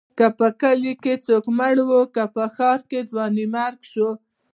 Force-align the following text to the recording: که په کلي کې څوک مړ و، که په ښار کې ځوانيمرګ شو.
که 0.17 0.27
په 0.39 0.47
کلي 0.61 0.93
کې 1.03 1.13
څوک 1.25 1.45
مړ 1.57 1.75
و، 1.87 1.89
که 2.15 2.23
په 2.35 2.43
ښار 2.55 2.79
کې 2.89 2.99
ځوانيمرګ 3.09 3.79
شو. 3.91 4.09